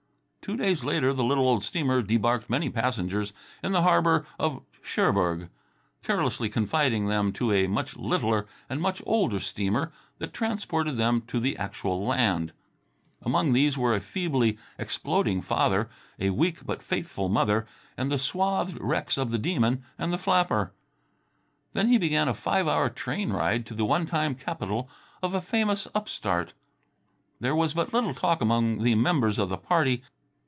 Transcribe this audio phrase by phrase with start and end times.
[0.43, 3.31] Two days later the little old steamer debarked many passengers
[3.63, 5.49] in the harbour of Cherbourg,
[6.01, 11.39] carelessly confiding them to a much littler and much older steamer that transported them to
[11.39, 12.53] the actual land.
[13.21, 15.89] Among these were a feebly exploding father,
[16.19, 20.73] a weak but faithful mother, and the swathed wrecks of the Demon and the flapper.
[21.73, 24.89] Then began a five hour train ride to the one time capital
[25.21, 26.53] of a famous upstart.
[27.39, 30.01] There was but little talk among the members of the party.